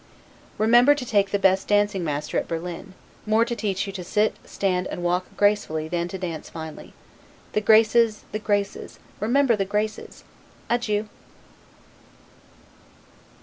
Remember 0.57 0.95
to 0.95 1.05
take 1.05 1.29
the 1.29 1.37
best 1.37 1.67
dancing 1.67 2.03
master 2.03 2.39
at 2.39 2.47
Berlin, 2.47 2.95
more 3.27 3.45
to 3.45 3.55
teach 3.55 3.85
you 3.85 3.93
to 3.93 4.03
sit, 4.03 4.35
stand, 4.43 4.87
and 4.87 5.03
walk 5.03 5.27
gracefully, 5.37 5.87
than 5.87 6.07
to 6.07 6.17
dance 6.17 6.49
finely. 6.49 6.95
The 7.53 7.61
Graces, 7.61 8.23
the 8.31 8.39
Graces; 8.39 8.97
remember 9.19 9.55
the 9.55 9.63
Graces! 9.63 10.23
Adieu! 10.71 11.07